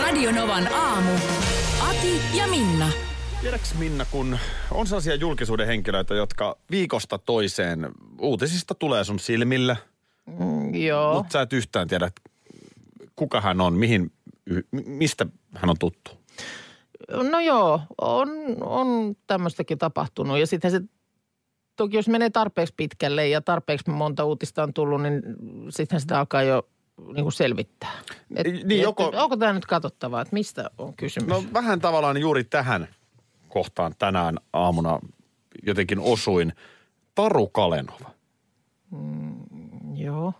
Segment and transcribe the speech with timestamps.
[0.00, 1.10] Radionovan aamu.
[1.88, 2.88] Ati ja Minna.
[3.40, 4.38] Tiedätkö Minna, kun
[4.70, 7.88] on sellaisia julkisuuden henkilöitä, jotka viikosta toiseen
[8.20, 9.76] uutisista tulee sun silmille,
[10.38, 11.14] Mm, joo.
[11.14, 12.10] mutta sä et yhtään tiedä,
[13.16, 14.12] kuka hän on, mihin,
[14.46, 16.10] y- mistä hän on tuttu.
[17.30, 18.28] No joo, on,
[18.60, 20.38] on tämmöistäkin tapahtunut.
[20.38, 20.80] Ja sitten se,
[21.76, 25.22] toki jos menee tarpeeksi pitkälle ja tarpeeksi monta uutista on tullut, niin
[25.68, 26.68] sittenhän sitä alkaa jo
[27.14, 27.92] niin kuin selvittää.
[28.36, 31.28] Et, Niin, joko- Onko tämä nyt katsottavaa, että mistä on kysymys?
[31.28, 32.88] No vähän tavallaan juuri tähän
[33.48, 34.98] kohtaan tänään aamuna
[35.62, 36.52] jotenkin osuin.
[37.14, 38.10] Taru Kalenova.
[39.94, 40.32] Joo.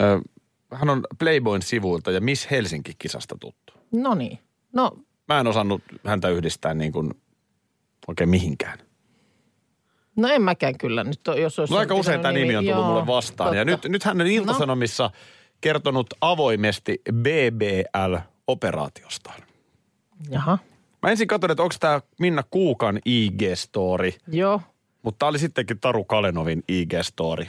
[0.00, 0.20] Ö,
[0.72, 3.72] Hän on Playboyn sivuilta ja Miss Helsinki-kisasta tuttu.
[3.92, 4.38] No niin.
[4.72, 4.90] No
[5.28, 7.10] Mä en osannut häntä yhdistää niin kuin
[8.08, 8.78] oikein mihinkään.
[10.16, 11.74] No en mäkään kyllä nyt, jos olisi...
[11.74, 13.56] No aika usein tämä nimi on tullut Joo, mulle vastaan.
[13.56, 13.88] Ja totta.
[13.88, 15.10] nyt, nyt hän on Iltasanomissa
[15.60, 19.42] kertonut avoimesti BBL-operaatiostaan.
[20.30, 20.58] Jaha,
[21.02, 24.60] Mä ensin katsoin, että onko tämä Minna Kuukan IG-story, joo.
[25.02, 27.46] mutta tämä oli sittenkin Taru Kalenovin IG-story.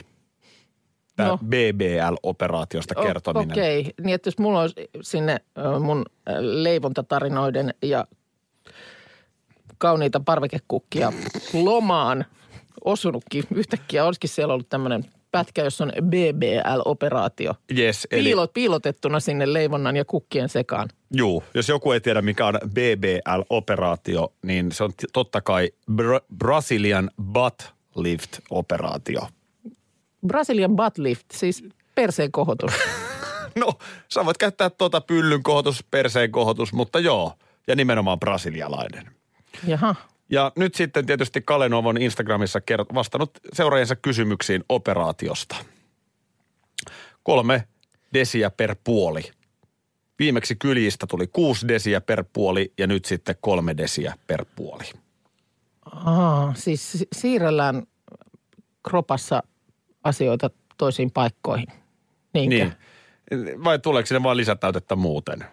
[1.16, 1.38] Tämä No.
[1.44, 3.52] BBL-operaatiosta O- kertominen.
[3.52, 5.36] Okei, niin että jos mulla olisi sinne
[5.80, 6.04] mun
[6.40, 8.06] leivontatarinoiden ja
[9.78, 11.12] kauniita parvekekukkia
[11.52, 12.24] lomaan
[12.86, 17.54] osunutkin yhtäkkiä, olisikin siellä ollut tämmöinen pätkä, jossa on BBL-operaatio.
[17.78, 20.88] Yes, eli Piilot, piilotettuna sinne leivonnan ja kukkien sekaan.
[21.14, 26.24] juu, jos joku ei tiedä mikä on BBL-operaatio, niin se on t- totta kai Bra-
[26.38, 27.62] Brazilian Butt
[27.96, 29.28] Lift-operaatio.
[30.26, 31.64] Brazilian butt lift, siis
[31.94, 32.72] perseen kohotus.
[33.56, 33.72] No,
[34.08, 37.32] sä voit käyttää tuota pyllyn kohotus, perseen kohotus, mutta joo,
[37.66, 39.10] ja nimenomaan brasilialainen.
[39.66, 39.94] Jaha,
[40.30, 45.56] Ja nyt sitten tietysti Kalenov on Instagramissa kert- vastannut seuraajansa kysymyksiin operaatiosta.
[47.22, 47.68] Kolme
[48.12, 49.22] desiä per puoli.
[50.18, 54.84] Viimeksi kyljistä tuli kuusi desiä per puoli ja nyt sitten kolme desiä per puoli.
[55.84, 57.82] Aa, siis si- siirrellään
[58.88, 59.42] kropassa
[60.04, 61.66] asioita toisiin paikkoihin.
[62.34, 62.56] Niinkö?
[62.56, 63.64] Niin.
[63.64, 65.44] Vai tuleeko sinne vaan lisätäytettä muuten?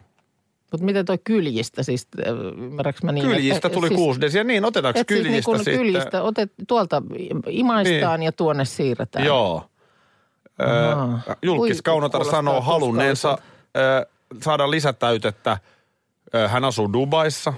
[0.74, 3.26] Mutta miten toi kyljistä siis, äh, ymmärrätkö mä niin?
[3.28, 4.44] Kyljistä että- tuli siis, kuusi desiä.
[4.44, 5.78] Niin, otetaanko Et siis kyljistä niin kun sitten?
[5.78, 7.02] kyljistä, otet, tuolta
[7.50, 8.26] imaistaan Niin.
[8.26, 9.26] ja tuonne siirretään.
[9.26, 9.70] Joo.
[10.60, 11.22] Ahaa.
[11.30, 13.38] Ö, Julkiskaunotar sanoo halunneensa
[13.78, 14.06] ö,
[14.42, 15.58] saada lisätäytettä.
[16.36, 17.54] Ö, Hän asuu Dubaissa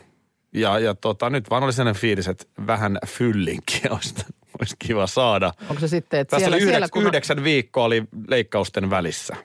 [0.53, 4.15] ja, ja tota, nyt vaan oli sellainen fiilis, että vähän fyllinkiä olisi,
[4.59, 5.51] olisi kiva saada.
[5.69, 7.03] Onko se sitten, että Tässä siellä, oli yhdeksän, siellä kun...
[7.03, 9.35] yhdeksän viikkoa oli leikkausten välissä.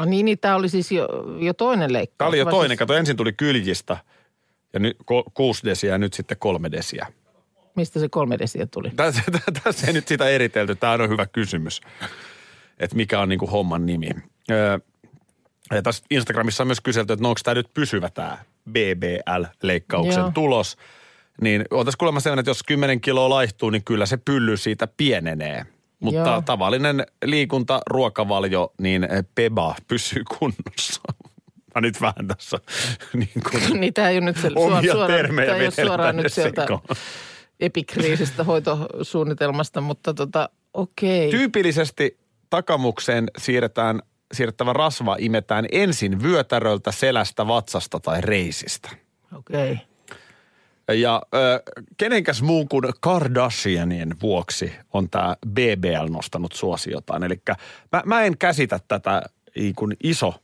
[0.00, 2.18] Ah, niin, niin tämä oli siis jo, jo toinen leikkaus.
[2.18, 3.96] Tämä oli jo toinen, Siis, kato ensin tuli kyljistä
[4.72, 7.06] ja nyt ko, kuusi desiä ja nyt sitten kolme desiä.
[7.76, 8.90] mistä se kolme desiä tuli?
[8.96, 9.22] Tässä,
[9.64, 10.74] tässä ei nyt sitä eritelty.
[10.74, 11.80] Tämä on hyvä kysymys,
[12.78, 14.08] että mikä on niin kuin homman nimi.
[14.50, 14.78] Öö,
[15.70, 18.38] ja tässä Instagramissa on myös kyselty, että no onko tämä nyt pysyvä tämä
[18.70, 20.30] BBL-leikkauksen Joo.
[20.34, 20.76] tulos.
[21.40, 25.66] Niin otas kuulemma sellainen, että jos 10 kiloa laihtuu, niin kyllä se pylly siitä pienenee.
[26.00, 26.42] Mutta Joo.
[26.42, 31.00] tavallinen liikunta, ruokavalio, niin peba pysyy kunnossa.
[31.74, 32.58] Mä nyt vähän tässä
[33.12, 36.62] niin kuin tämä ei ole nyt se, omia suoraan, termejä ei ole suoraan nyt sieltä
[36.62, 36.80] sekaan.
[37.60, 41.30] epikriisistä hoitosuunnitelmasta, mutta tota, okei.
[41.30, 42.18] Tyypillisesti
[42.50, 44.00] takamukseen siirretään,
[44.32, 48.88] siirrettävä rasva imetään ensin vyötäröltä, selästä, vatsasta tai reisistä.
[49.38, 49.89] Okei.
[50.94, 51.62] Ja ö,
[51.96, 57.22] kenenkäs muun kuin Kardashianien vuoksi on tämä BBL nostanut suosiotaan.
[57.24, 57.42] Eli
[57.92, 59.22] mä, mä en käsitä tätä
[59.56, 60.34] niin kuin iso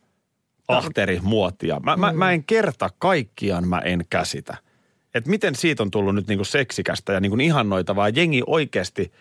[0.68, 1.80] ahterimuotia.
[1.80, 4.56] Mä, mä, mä en kerta kaikkiaan mä en käsitä.
[5.14, 8.08] Että miten siitä on tullut nyt niin kuin seksikästä ja niin kuin ihannoitavaa.
[8.08, 9.12] Jengi oikeasti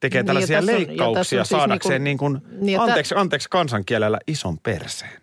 [0.00, 2.82] tekee Niin, tällaisia on- ja leikkauksia on siis saadakseen niin kuin- niin kuin, niin, tä-
[2.84, 5.20] anteeksi, anteeksi kansankielellä ison perseen.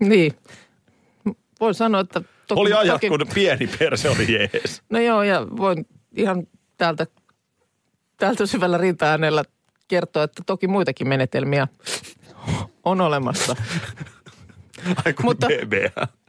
[0.00, 0.32] Niin.
[1.60, 2.60] Voin sanoa, että toki...
[2.60, 4.82] Oli ajat, toki, kun pieni perse oli jees.
[4.90, 6.46] No joo, ja voin ihan
[6.76, 7.06] täältä,
[8.16, 9.44] täältä syvällä rinta-äänellä
[9.88, 11.68] kertoa, että toki muitakin menetelmiä
[12.84, 13.56] on olemassa.
[15.04, 15.46] Ai kun Mutta-.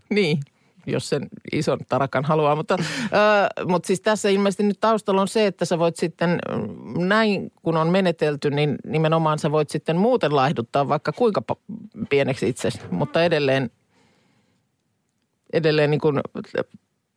[0.09, 0.39] Niin,
[0.87, 2.55] jos sen ison tarakan haluaa.
[2.55, 7.07] Mutta, ö, mutta siis tässä ilmeisesti nyt taustalla on se, että sä voit sitten mm,
[7.07, 11.41] näin kun on menetelty, niin nimenomaan sä voit sitten muuten laihduttaa vaikka kuinka
[12.09, 13.71] pieneksi itse, mutta edelleen,
[15.53, 16.21] edelleen niin kuin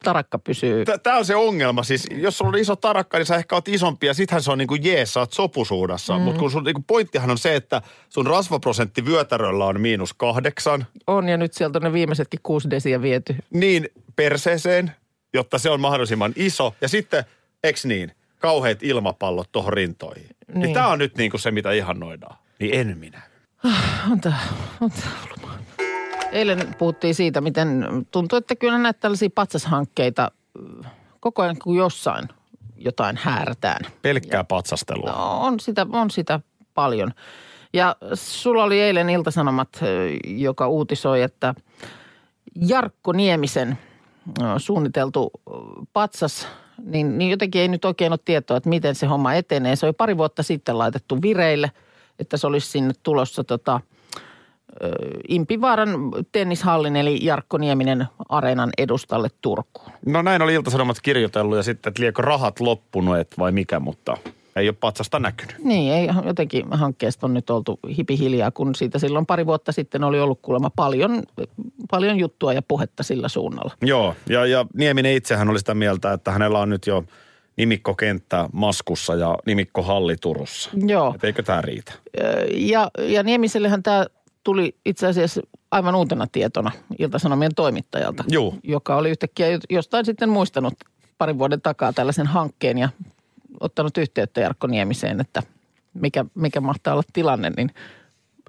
[0.04, 0.84] tarakka pysyy.
[1.02, 1.82] Tämä on se ongelma.
[1.82, 4.58] Siis, jos sulla on iso tarakka, niin sä ehkä oot isompi ja sittenhän se on
[4.58, 6.18] niin kuin jees, sä oot sopusuudassa.
[6.18, 6.22] Mm.
[6.22, 10.86] Mutta kun sun niin kuin pointtihan on se, että sun rasvaprosentti vyötäröllä on miinus kahdeksan.
[11.06, 13.36] On ja nyt sieltä on ne viimeisetkin kuusi desiä viety.
[13.50, 14.92] Niin perseeseen,
[15.34, 16.74] jotta se on mahdollisimman iso.
[16.80, 17.24] Ja sitten,
[17.64, 20.26] eks niin, kauheat ilmapallot tuohon rintoihin.
[20.48, 20.60] Niin.
[20.60, 22.36] niin tämä on nyt niin kuin se, mitä ihannoidaan.
[22.60, 23.22] Niin en minä.
[24.12, 24.40] On tää,
[24.80, 25.39] on tää ollut.
[26.32, 30.30] Eilen puhuttiin siitä, miten tuntuu, että kyllä näitä tällaisia patsashankkeita
[31.20, 32.28] koko ajan kun jossain
[32.76, 33.92] jotain häärätään.
[34.02, 35.10] Pelkkää patsastelua.
[35.10, 36.40] No, on sitä, on sitä
[36.74, 37.12] paljon.
[37.72, 39.68] Ja sulla oli eilen Iltasanomat,
[40.24, 41.54] joka uutisoi, että
[42.54, 43.78] Jarkko Niemisen
[44.56, 45.30] suunniteltu
[45.92, 46.48] patsas,
[46.84, 49.76] niin, niin jotenkin ei nyt oikein ole tietoa, että miten se homma etenee.
[49.76, 51.70] Se oli pari vuotta sitten laitettu vireille,
[52.18, 53.80] että se olisi sinne tulossa tota,
[55.28, 55.90] Impivaaran
[56.32, 59.92] tennishallin eli Jarkko Nieminen areenan edustalle Turkuun.
[60.06, 64.16] No näin oli Ilta-Sanomat kirjoitellut ja sitten, että liekö rahat loppunut, et vai mikä, mutta
[64.56, 65.58] ei ole patsasta näkynyt.
[65.64, 70.20] Niin, ei jotenkin hankkeesta on nyt oltu hipihiljaa, kun siitä silloin pari vuotta sitten oli
[70.20, 71.22] ollut kuulemma paljon,
[71.90, 73.74] paljon juttua ja puhetta sillä suunnalla.
[73.82, 77.04] Joo, ja, ja Nieminen itsehän oli sitä mieltä, että hänellä on nyt jo
[77.56, 80.70] nimikkokenttä Maskussa ja nimikkohalli Turussa.
[80.86, 81.12] Joo.
[81.14, 81.92] Et eikö tämä riitä?
[82.50, 84.06] Ja, ja Niemisellehän tämä
[84.50, 88.54] tuli itse asiassa aivan uutena tietona Ilta-Sanomien toimittajalta, Juu.
[88.62, 90.74] joka oli yhtäkkiä jostain sitten muistanut
[91.18, 92.88] parin vuoden takaa tällaisen hankkeen ja
[93.60, 95.42] ottanut yhteyttä Jarkko Niemiseen, että
[95.94, 97.70] mikä, mikä mahtaa olla tilanne, niin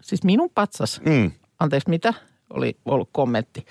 [0.01, 1.31] siis minun patsas, Mm.
[1.59, 2.13] anteeksi mitä,
[2.49, 3.65] oli ollut kommentti.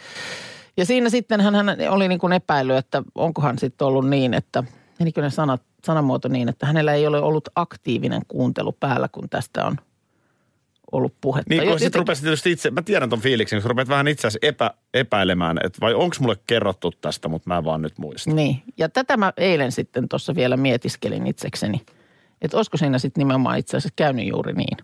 [0.77, 4.65] Ja siinä sitten hän, hän oli niin kuin epäily, että onkohan sitten ollut niin, että
[4.99, 9.67] menikö ne sanat, sanamuoto niin, että hänellä ei ole ollut aktiivinen kuuntelu päällä, kun tästä
[9.67, 9.77] on
[10.93, 11.55] ollut puhetta.
[11.55, 14.47] Niin kun sitten rupesit tietysti itse, mä tiedän ton fiiliksen, kun rupeat vähän itse asiassa
[14.49, 18.31] epä, epäilemään, että vai onko mulle kerrottu tästä, mutta mä en vaan nyt muista.
[18.31, 21.81] Niin, ja tätä mä eilen sitten tuossa vielä mietiskelin itsekseni,
[22.43, 24.77] että olisiko siinä sitten nimenomaan itse asiassa käynyt juuri niin.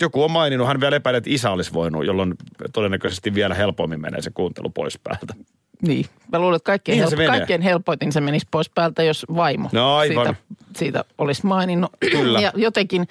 [0.00, 2.34] Joku on maininnut, hän vielä epäilee, että isä olisi voinut, jolloin
[2.72, 5.34] todennäköisesti vielä helpommin menee se kuuntelu pois päältä.
[5.82, 7.38] Niin, mä luulen, että kaikkein, Niinhän se help- menee.
[7.38, 10.26] kaikkein helpoitin se menisi pois päältä, jos vaimo No aivan.
[10.26, 10.34] Siitä,
[10.78, 11.90] siitä olisi maininnut.
[12.10, 12.40] Kyllä.
[12.40, 13.08] Ja jotenkin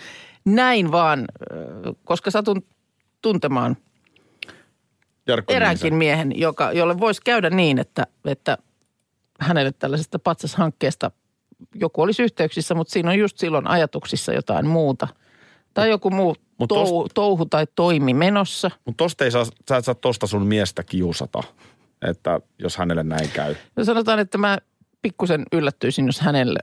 [0.48, 1.26] näin vaan,
[2.04, 2.64] koska satun
[3.22, 3.78] tuntemaan
[5.28, 8.58] Jarkko eräänkin miehen, joka, jolle voisi käydä niin, että, että
[9.40, 11.12] hänelle tällaisesta patsashankkeesta
[11.76, 15.08] joku olisi yhteyksissä, mutta siinä on just silloin ajatuksissa jotain muuta.
[15.74, 18.72] Tai joku muu mut touhu, touhu tai toimi menossa.
[18.86, 21.44] Mutta tosta ei saa, sä et saa tosta sun miestä kiusata,
[22.02, 23.56] että jos hänelle näin käy.
[23.78, 24.58] Ja sanotaan, että mä
[25.02, 26.60] pikkusen yllättyisin, jos hänelle,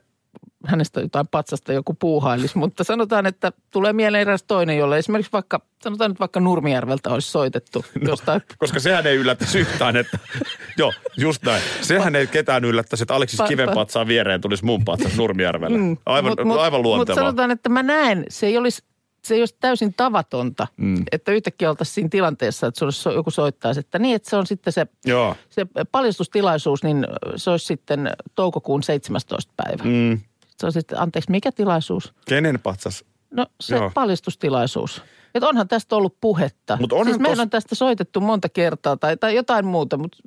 [0.66, 5.60] hänestä jotain patsasta joku puuhailisi, mutta sanotaan, että tulee mieleen eräs toinen, jolle esimerkiksi vaikka,
[5.82, 8.08] sanotaan nyt vaikka Nurmijärveltä olisi soitettu no.
[8.08, 10.18] jostain Koska sehän ei yllättäisi yhtään, että
[10.78, 11.62] joo, just näin.
[11.82, 15.78] Sehän ei ketään yllättäisi, että Aleksis Pa- pa- Kivenpatsaan viereen tulisi mun patsas Nurmijärvelle.
[16.06, 17.22] Aivan, Mut- mut- aivan Mutta luontevaa.
[17.22, 18.82] sanotaan, että mä näen, se ei olisi,
[19.24, 21.02] se ei olisi täysin tavatonta, mm.
[21.12, 24.72] että yhtäkkiä oltaisiin siinä tilanteessa, että so, joku soittaisi, että niin, että se on sitten
[24.72, 25.36] se, Joo.
[25.50, 27.06] se paljastustilaisuus, niin
[27.36, 29.52] se olisi sitten toukokuun 17.
[29.56, 29.84] päivä.
[29.84, 30.20] Mm.
[30.60, 32.14] Se on sitten, anteeksi, mikä tilaisuus?
[32.28, 33.04] Kenen patsas?
[33.30, 33.90] No se Joo.
[33.94, 35.02] Paljastustilaisuus.
[35.34, 36.76] Että onhan tästä ollut puhetta.
[36.80, 40.18] Mut onhan siis meillä tos- on tästä soitettu monta kertaa tai, tai jotain muuta, mutta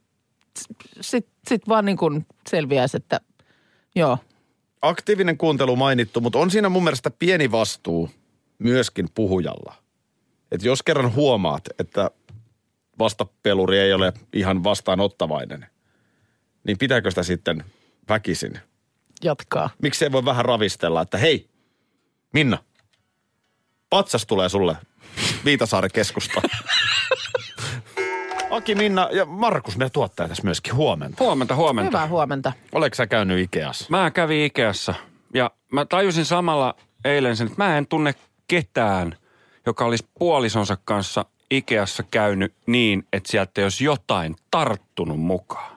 [1.01, 3.21] sitten sit vaan niin kuin selviäisi, että
[3.95, 4.17] joo,
[4.81, 8.09] Aktiivinen kuuntelu mainittu, mutta on siinä mun mielestä pieni vastuu
[8.59, 9.75] myöskin puhujalla.
[10.51, 12.11] Että jos kerran huomaat, että
[12.99, 15.65] vastapeluri ei ole ihan vastaanottavainen,
[16.63, 17.63] niin pitääkö sitä sitten
[18.09, 18.59] väkisin?
[19.23, 19.69] Jatkaa.
[19.81, 21.49] Miksi ei voi vähän ravistella, että hei,
[22.33, 22.57] Minna,
[23.89, 24.77] patsas tulee sulle
[25.45, 26.41] Viitasaaren keskusta.
[28.51, 30.75] Aki, Minna ja Markus, meidän tuottaja tässä myöskin.
[30.75, 31.23] Huomenta.
[31.23, 31.97] Huomenta, huomenta.
[31.97, 32.53] Hyvää huomenta.
[32.71, 33.85] Oletko sä käynyt Ikeassa?
[33.89, 34.93] Mä kävin Ikeassa
[35.33, 38.15] ja mä tajusin samalla eilen sen, että mä en tunne
[38.47, 39.17] ketään,
[39.65, 45.76] joka olisi puolisonsa kanssa Ikeassa käynyt niin, että sieltä ei olisi jotain tarttunut mukaan.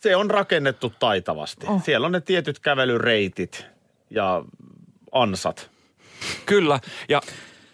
[0.00, 1.66] Se on rakennettu taitavasti.
[1.66, 1.84] Oh.
[1.84, 3.66] Siellä on ne tietyt kävelyreitit
[4.10, 4.44] ja
[5.12, 5.70] ansat.
[6.46, 7.20] Kyllä, ja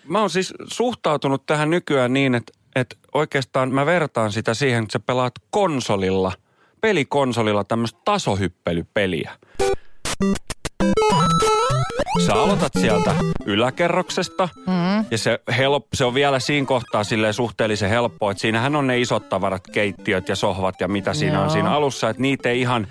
[0.04, 4.92] mä oon siis suhtautunut tähän nykyään niin, että, että oikeastaan mä vertaan sitä siihen, että
[4.92, 6.32] sä pelaat konsolilla,
[6.80, 9.30] pelikonsolilla tämmöistä tasohyppelypeliä.
[12.26, 13.14] Sä aloitat sieltä
[13.44, 15.04] yläkerroksesta mm.
[15.10, 19.00] ja se, help, se on vielä siinä kohtaa silleen suhteellisen helppoa, että siinähän on ne
[19.00, 21.44] isot tavarat, keittiöt ja sohvat ja mitä siinä Joo.
[21.44, 22.86] on siinä alussa, että niitä ei ihan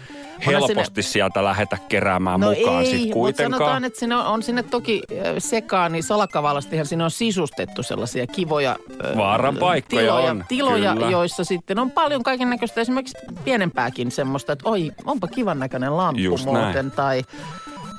[0.45, 3.59] helposti sieltä lähetä keräämään No mukaan ei, sit mutta kuitenkaan.
[3.59, 5.01] sanotaan, että siinä on, on sinne toki
[5.37, 8.75] sekaan, niin salakavalastihan siinä on sisustettu sellaisia kivoja
[9.17, 11.09] Vaaran paikkoja tiloja, on, tiloja kyllä.
[11.09, 16.21] joissa sitten on paljon kaiken näköistä, esimerkiksi pienempääkin semmoista, että oi, onpa kivan näköinen lamppu
[16.21, 16.91] Just muuten, näin.
[16.91, 17.23] tai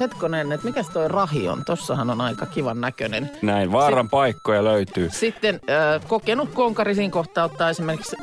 [0.02, 3.30] hetkonen, että mikäs toi rahi on, tossahan on aika kivan näköinen.
[3.42, 5.10] Näin, vaaran paikkoja löytyy.
[5.12, 8.16] Sitten äh, kokenut konkari siinä kohtaa ottaa esimerkiksi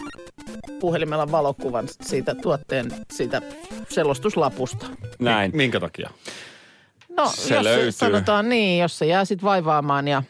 [0.80, 3.42] puhelimella valokuvan siitä tuotteen, siitä
[3.90, 4.86] selostuslapusta.
[5.20, 5.52] Näin.
[5.54, 6.10] Minkä takia?
[7.18, 7.92] No, Se jos löytyy.
[7.92, 10.24] sanotaan niin, jos se jää sitten vaivaamaan ja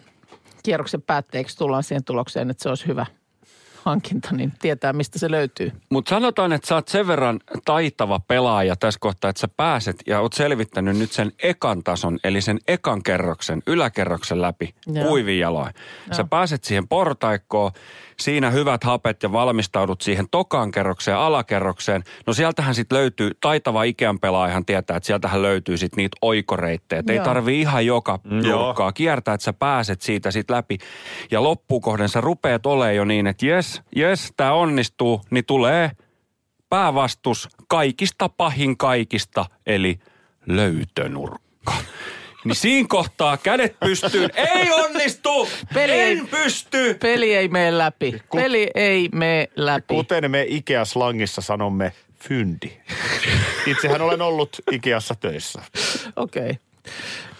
[0.63, 3.05] kierroksen päätteeksi tullaan siihen tulokseen, että se olisi hyvä
[3.89, 5.71] hankinta, niin tietää, mistä se löytyy.
[5.89, 10.19] Mutta sanotaan, että sä oot sen verran taitava pelaaja tässä kohtaa, että sä pääset ja
[10.19, 14.75] oot selvittänyt nyt sen ekan tason, eli sen ekan kerroksen, yläkerroksen läpi
[15.07, 15.73] kuivin jaloin.
[16.11, 17.71] Sä pääset siihen portaikkoon,
[18.21, 22.03] siinä hyvät hapet ja valmistaudut siihen tokaan kerrokseen, alakerrokseen.
[22.27, 27.03] No sieltähän sitten löytyy, taitava Ikean pelaajahan tietää, että sieltähän löytyy sitten niitä oikoreittejä.
[27.09, 27.25] Ei Joo.
[27.25, 28.65] tarvii ihan joka joo.
[28.65, 30.77] nurkkaa kiertää, että sä pääset siitä sitten läpi.
[31.31, 35.91] Ja loppukohden sä rupeat olemaan jo niin, että jes, jes, tämä onnistuu, niin tulee
[36.69, 39.99] päävastus kaikista pahin kaikista, eli
[40.45, 41.73] löytönurkka.
[42.45, 44.29] Niin siinä kohtaa kädet pystyyn.
[44.35, 45.49] Ei onnistu!
[45.73, 46.93] Peli ei- en pysty!
[47.01, 48.21] Peli ei mene läpi.
[48.35, 49.93] Peli ei mene läpi.
[49.93, 52.71] Kuten me Ikea-slangissa sanomme, fyndi.
[53.65, 55.61] Itsehän olen ollut Ikeassa töissä.
[56.15, 56.57] Okei.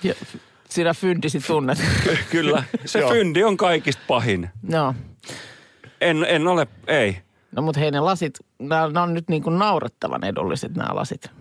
[0.06, 0.16] Okay.
[0.70, 1.78] Sinä fyndisi tunnet.
[2.32, 4.50] Kyllä, se fyndi on kaikista pahin.
[4.62, 4.96] no.
[6.02, 7.18] En, en ole, ei.
[7.52, 11.32] No mutta hei ne lasit, nämä on nyt niin kuin naurettavan edulliset nämä lasit.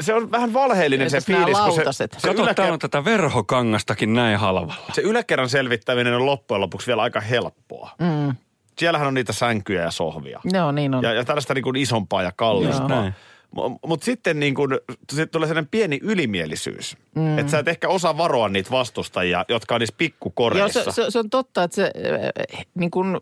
[0.00, 3.04] Se, se on vähän valheellinen se fiilis, kun se, se, Kato, yläker- täällä on tätä
[3.04, 4.74] verhokangastakin näin halvalla.
[4.92, 7.90] se yläkerran selvittäminen on loppujen lopuksi vielä aika helppoa.
[7.98, 8.36] Mm.
[8.78, 10.40] Siellähän on niitä sänkyjä ja sohvia.
[10.44, 11.02] Joo, niin on.
[11.02, 13.12] Ja, ja tällaista niin kuin isompaa ja kallista.
[13.56, 13.78] Joo.
[13.86, 14.70] Mutta sitten niin kuin,
[15.12, 16.96] sit tulee sellainen pieni ylimielisyys.
[17.14, 17.38] Mm.
[17.38, 20.84] Että sä et ehkä osaa varoa niitä vastustajia, jotka on niissä Joo, pikkukoreissa.
[20.84, 23.20] se, se, se on totta, että se äh, niin kuin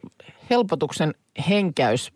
[0.51, 1.15] helpotuksen
[1.49, 2.13] henkäys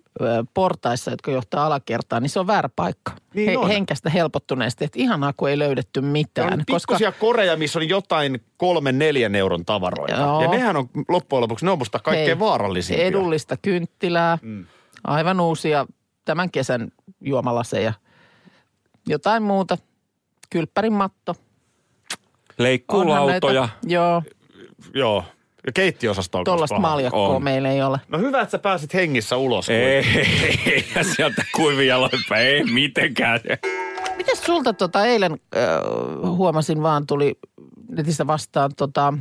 [0.55, 3.13] portaissa, jotka johtaa alakertaan, niin se on väärä paikka.
[3.35, 3.69] Niin on.
[3.69, 6.65] henkästä helpottuneesti, että ihanaa, kun ei löydetty on mitään.
[6.67, 10.15] pikkusia koreja, missä on jotain kolmen, neljän euron tavaroita.
[10.15, 10.43] Joo.
[10.43, 13.05] Ja nehän on loppujen lopuksi, ne on musta kaikkein Hei, vaarallisimpia.
[13.05, 14.67] Edullista kynttilää, mm.
[15.05, 15.87] aivan uusia
[16.25, 16.89] tämän kesän
[17.21, 17.93] juomalaseja.
[19.09, 19.79] Jotain muuta.
[20.51, 21.35] Kylppärin matto.
[22.59, 23.69] Leikkuulautoja.
[23.83, 24.23] Joo,
[24.95, 25.25] Joo.
[25.67, 27.45] Ja keittiöosasto on tuollaista maljakkoa On.
[27.45, 28.01] meillä ei ole.
[28.09, 29.69] No hyvä, että sä pääsit hengissä ulos.
[29.69, 30.05] Ei,
[30.97, 33.41] ja sieltä kuivin jaloinpä, ei mitenkään.
[34.17, 35.69] Mites sulta tota eilen äh,
[36.31, 37.39] huomasin vaan tuli
[37.89, 39.15] netistä vastaan tota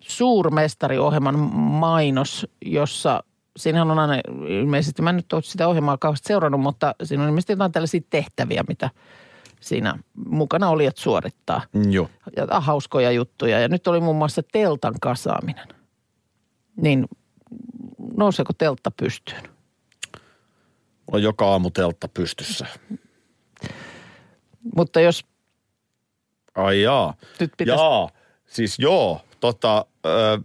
[0.00, 3.22] suurmestariohjelman mainos, jossa
[3.56, 4.14] siinähän on aina
[4.48, 8.00] ilmeisesti, mä en nyt ole sitä ohjelmaa kauheasti seurannut, mutta siinä on ilmeisesti jotain tällaisia
[8.10, 8.90] tehtäviä, mitä
[9.62, 11.62] siinä mukana olijat suorittaa.
[11.90, 12.08] Joo.
[12.36, 13.60] Ja ah, hauskoja juttuja.
[13.60, 15.68] Ja nyt oli muun muassa teltan kasaaminen.
[16.76, 17.06] Niin
[18.16, 19.42] nouseeko teltta pystyyn?
[21.12, 22.66] On joka aamu teltta pystyssä.
[24.76, 25.24] Mutta jos
[26.54, 27.14] Ai jaa.
[27.40, 27.82] nyt pitäisi...
[27.82, 28.10] Jaa.
[28.46, 30.38] Siis joo, tota, ö,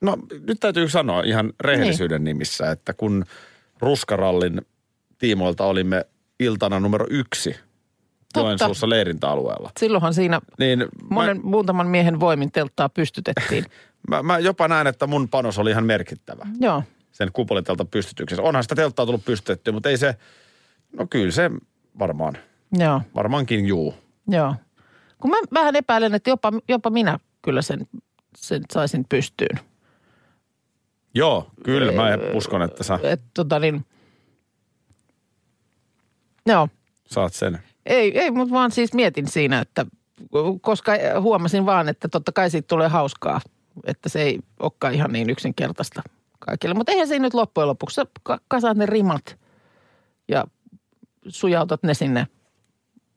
[0.00, 2.36] no nyt täytyy sanoa ihan rehellisyyden niin.
[2.36, 3.24] nimissä, että kun
[3.80, 4.60] Ruskarallin
[5.18, 6.06] tiimoilta olimme
[6.40, 7.56] iltana numero yksi
[8.40, 13.64] Joensuussa leirintäalueella, Silloinhan siinä niin monen, mä, muutaman miehen voimin telttaa pystytettiin.
[14.10, 16.82] mä, mä jopa näen, että mun panos oli ihan merkittävä Joo.
[17.12, 18.42] sen kupolitelta pystytyksessä.
[18.42, 20.16] Onhan sitä telttaa tullut pystytettyä, mutta ei se,
[20.92, 21.50] no kyllä se
[21.98, 22.38] varmaan,
[22.72, 23.94] Joo, varmaankin juu.
[24.28, 24.54] joo.
[25.18, 27.86] Kun mä vähän epäilen, että jopa, jopa minä kyllä sen,
[28.36, 29.58] sen saisin pystyyn.
[31.14, 32.02] Joo, kyllä mä
[32.34, 33.86] uskon, että sä Et, tota niin,
[36.46, 36.68] joo.
[37.06, 37.58] saat sen.
[37.86, 39.86] Ei, ei mutta vaan siis mietin siinä, että
[40.60, 43.40] koska huomasin vaan, että totta kai siitä tulee hauskaa.
[43.86, 46.02] Että se ei olekaan ihan niin yksinkertaista
[46.38, 46.74] kaikille.
[46.74, 47.94] Mutta eihän siinä nyt loppujen lopuksi.
[47.94, 49.38] Sä ka- kasaat ne rimat
[50.28, 50.44] ja
[51.28, 52.26] sujautat ne sinne.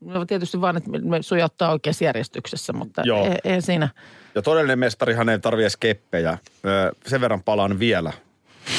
[0.00, 3.24] No tietysti vaan, että me- sujauttaa oikeassa järjestyksessä, mutta Joo.
[3.24, 3.88] ei, eihän siinä.
[4.34, 6.38] Ja todellinen mestarihan ei tarvitse keppejä.
[6.64, 8.12] Ö, Sen verran palaan vielä.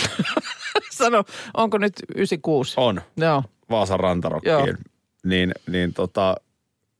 [0.97, 1.23] Sano,
[1.57, 2.73] onko nyt 96?
[2.77, 3.43] On Joo.
[3.69, 4.51] Vaasan rantarokkiin.
[4.51, 4.67] Joo.
[5.23, 6.35] Niin, niin tota,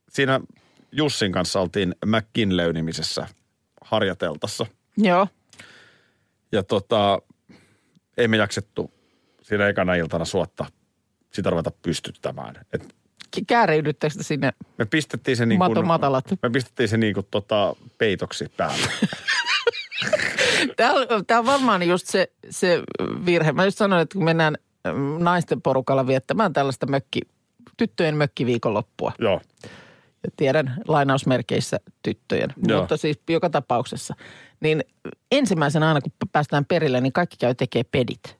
[0.09, 0.39] siinä
[0.91, 3.27] Jussin kanssa oltiin McKinley-nimisessä
[3.81, 4.65] harjateltassa.
[4.97, 5.27] Joo.
[6.51, 7.21] Ja tota,
[8.17, 8.91] ei me jaksettu
[9.41, 10.65] siinä ekana iltana suotta
[11.33, 12.55] sitä ruveta pystyttämään.
[12.73, 12.95] Et
[13.47, 14.53] Kääriydyttekö te sinne?
[14.77, 16.25] Me pistettiin se niin kuin, matalat.
[16.43, 18.87] Me pistettiin se niin kuin tota, peitoksi päälle.
[20.75, 22.83] Tämä on, tämä on varmaan just se, se
[23.25, 23.51] virhe.
[23.51, 24.57] Mä just sanoin, että kun mennään
[25.19, 27.21] naisten porukalla viettämään tällaista mökki,
[27.79, 29.11] tyttöjen mökkiviikonloppua.
[29.19, 29.41] Joo.
[30.23, 32.79] Ja tiedän lainausmerkeissä tyttöjen, Joo.
[32.79, 34.15] mutta siis joka tapauksessa.
[34.59, 34.83] Niin
[35.31, 38.39] ensimmäisenä aina, kun päästään perille, niin kaikki käy tekee pedit.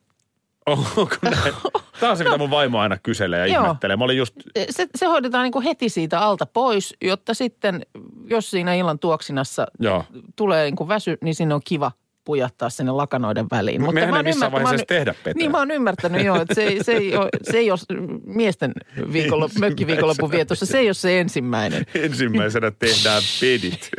[0.98, 1.54] Onko näin?
[2.00, 3.64] Tämä on se, mitä mun vaimo aina kyselee ja Joo.
[3.64, 3.98] ihmettelee.
[3.98, 4.36] Mä olin just,
[4.70, 7.86] Se, se hoidetaan niin kuin heti siitä alta pois, jotta sitten,
[8.30, 10.04] jos siinä illan tuoksinassa joo.
[10.36, 11.92] tulee niin kuin väsy, niin sinne on kiva
[12.26, 13.82] pujahtaa sinne lakanoiden väliin.
[13.82, 15.34] Me- mehän mä ei missään vaiheessa oon- tehdä peteä.
[15.36, 17.80] Niin mä oon ymmärtänyt joo, että se, ei- se, ei ole, se ei ole
[18.26, 18.72] miesten
[19.14, 21.86] viikonlop, mökkiviikonlopun vietossa, se ei ole se ensimmäinen.
[21.96, 23.90] Ensimmäisenä tehdään pedit.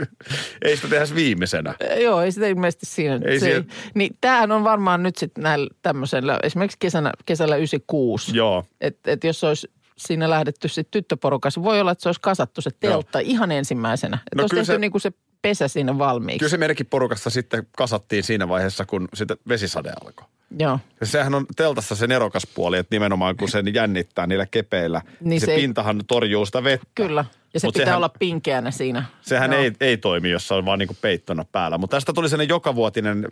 [0.63, 1.75] Ei sitä tehdä viimeisenä.
[2.03, 3.21] Joo, ei sitä ilmeisesti siinä.
[3.25, 8.37] Ei se, siellä- Niin tämähän on varmaan nyt sitten näillä tämmöisellä, esimerkiksi kesänä, kesällä 96.
[8.37, 8.65] Joo.
[8.81, 12.71] Että et jos olisi siinä lähdetty sitten tyttöporukassa, voi olla, että se olisi kasattu se
[12.81, 14.17] teltta ihan ensimmäisenä.
[14.17, 15.11] Että No olisi tehty se- niin kuin se
[15.43, 16.39] pesä siinä valmiiksi.
[16.39, 20.27] Kyllä se meidänkin porukasta sitten kasattiin siinä vaiheessa, kun sitä vesisade alkoi.
[20.59, 20.79] Joo.
[21.01, 25.31] Ja sehän on teltassa se nerokas puoli, että nimenomaan kun sen jännittää niillä kepeillä, niin,
[25.31, 26.87] Niin se, se pintahan torjuu sitä vettä.
[26.95, 27.25] Kyllä.
[27.55, 29.05] Ja se Mut pitää sehän- olla pinkeänä siinä.
[29.21, 29.63] Sehän Joo.
[29.63, 31.79] ei, ei toimi, jos se on vaan niinku peittona päällä.
[31.79, 33.29] Mutta tästä tuli sellainen jokavuotinen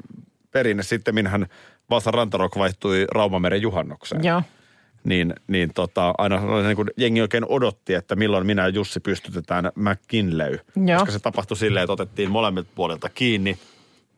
[0.50, 1.46] perinne sitten, minähän
[1.90, 4.24] Vaasan rantarok vaihtui Raumameren juhannukseen.
[4.24, 4.42] Joo.
[5.08, 9.72] Niin, niin tota, aina niin kuin jengi oikein odotti, että milloin minä ja Jussi pystytetään
[9.74, 10.58] McKinley.
[10.86, 10.98] Joo.
[10.98, 13.58] Koska se tapahtui silleen, että otettiin molemmilta puolilta kiinni,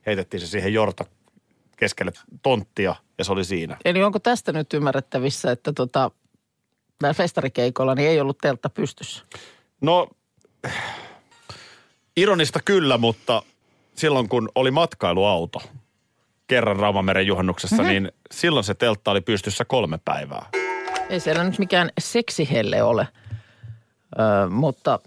[0.07, 1.05] heitettiin se siihen jorta
[1.77, 3.77] keskelle tonttia ja se oli siinä.
[3.85, 6.11] Eli onko tästä nyt ymmärrettävissä, että tota,
[7.03, 9.25] näillä festarikeikoilla niin ei ollut teltta pystyssä?
[9.81, 10.09] No,
[12.17, 13.43] ironista kyllä, mutta
[13.95, 15.63] silloin kun oli matkailuauto
[16.47, 17.89] kerran Raumameren juhannuksessa, mm-hmm.
[17.89, 20.60] niin silloin se teltta oli pystyssä kolme päivää.
[21.11, 23.09] Ei siellä nyt mikään seksihelle ole,
[24.19, 24.99] Ö, mutta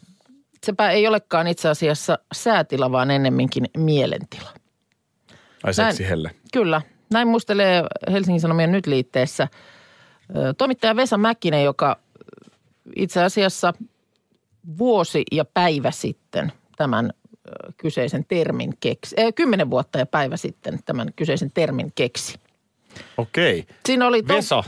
[0.65, 4.49] sepä ei olekaan itse asiassa säätila, vaan ennemminkin mielentila.
[5.63, 5.93] Ai Näin.
[5.93, 6.31] seksi helle.
[6.53, 6.81] Kyllä.
[7.13, 9.47] Näin muistelee Helsingin Sanomien nyt liitteessä
[10.35, 11.99] ö, toimittaja Vesa Mäkinen, joka
[12.95, 13.73] itse asiassa
[14.77, 17.13] vuosi ja päivä sitten tämän
[17.77, 19.15] kyseisen termin keksi.
[19.19, 22.39] Äh, kymmenen vuotta ja päivä sitten tämän kyseisen termin keksi.
[23.17, 23.65] Okei.
[23.85, 24.23] Siinä oli...
[24.23, 24.63] to- Vesa,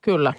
[0.00, 0.32] Kyllä.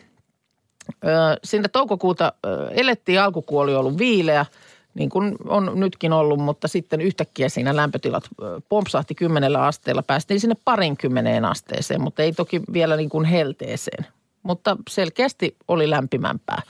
[1.04, 1.08] Ö,
[1.43, 2.34] Siinä toukokuuta
[2.71, 4.45] elettiin, alkukuoli oli ollut viileä,
[4.93, 8.23] niin kuin on nytkin ollut, mutta sitten yhtäkkiä siinä lämpötilat
[8.69, 10.04] pompsahti kymmenellä asteella.
[10.04, 14.06] Päästiin sinne parinkymmeneen asteeseen, mutta ei toki vielä niin kuin helteeseen.
[14.43, 16.62] Mutta selkeästi oli lämpimämpää.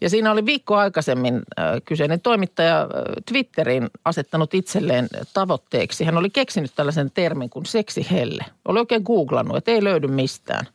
[0.00, 1.42] Ja siinä oli viikko aikaisemmin
[1.84, 2.86] kyseinen toimittaja ö,
[3.28, 6.04] Twitteriin asettanut itselleen tavoitteeksi.
[6.04, 8.44] Hän oli keksinyt tällaisen termin kuin seksihelle.
[8.64, 10.66] Oli oikein googlannut, että ei löydy mistään.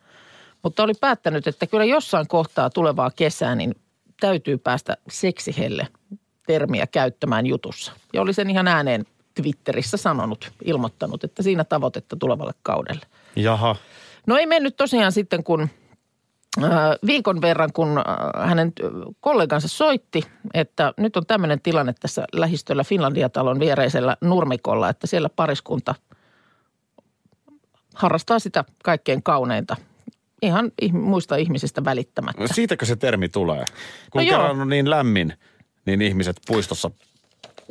[0.64, 3.76] Mutta oli päättänyt, että kyllä jossain kohtaa tulevaa kesää, niin
[4.20, 5.88] täytyy päästä seksihelle
[6.48, 7.92] termiä käyttämään jutussa.
[8.14, 9.06] Ja oli sen ihan ääneen
[9.42, 13.06] Twitterissä sanonut, ilmoittanut, että siinä tavoitetta tulevalle kaudelle.
[13.36, 13.76] jaha.
[14.28, 15.70] No ei mennyt tosiaan sitten, kun
[16.64, 16.70] äh,
[17.06, 22.84] viikon verran, kun äh, hänen äh, kollegansa soitti, että nyt on tämmöinen tilanne tässä lähistöllä
[22.84, 25.96] Finlandia-talon viereisellä nurmikolla, että siellä pariskunta
[27.96, 29.76] harrastaa sitä kaikkein kauneinta.
[30.42, 32.42] Ihan ih- muista ihmisistä välittämättä.
[32.42, 33.66] No siitäkö se termi tulee?
[34.12, 34.38] Kun No joo.
[34.40, 35.34] kerran on niin lämmin,
[35.86, 36.92] niin ihmiset puistossa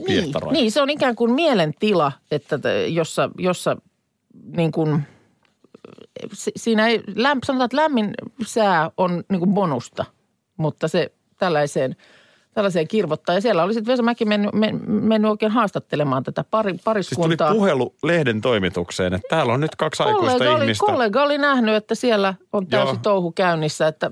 [0.09, 3.77] Niin, niin, se on ikään kuin mielentila, että jossa, jossa
[4.57, 5.03] niin kuin,
[6.33, 8.11] si- siinä ei, lämp, sanotaan, että lämmin
[8.47, 10.05] sää on niin kuin bonusta,
[10.57, 11.97] mutta se tällaiseen,
[12.55, 13.35] tällaiseen kirvottaa.
[13.35, 16.85] Ja siellä oli sitten Vesa Mäki mennyt, men- mennyt oikein haastattelemaan tätä pari, Siis tuli
[16.85, 17.53] pariskuntaa.
[17.55, 20.87] puhelu lehden toimitukseen, että täällä on nyt kaksi aikuista kollega oli, ihmistä.
[20.87, 22.99] kollega oli nähnyt, että siellä on täysi Joo.
[23.03, 24.11] touhu käynnissä, että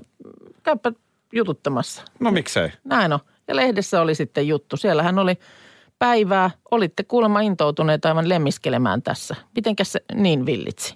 [0.63, 0.91] käypä
[1.33, 2.01] jututtamassa.
[2.19, 2.69] No miksei?
[2.83, 3.19] Näin on.
[3.47, 4.77] Ja lehdessä oli sitten juttu.
[4.77, 5.37] Siellähän oli
[5.99, 6.51] päivää.
[6.71, 9.35] Olitte kuulemma intoutuneet aivan lemmiskelemään tässä.
[9.55, 10.95] Mitenkäs se niin villitsi?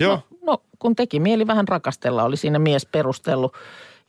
[0.00, 0.14] Joo.
[0.16, 3.52] No, no, kun teki mieli vähän rakastella, oli siinä mies perustellut.